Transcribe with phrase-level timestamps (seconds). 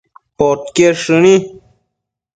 [0.37, 1.35] podquied shëni